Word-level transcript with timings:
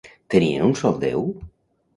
Tenien 0.35 0.65
un 0.69 0.73
sol 0.81 0.97
déu? 1.05 1.31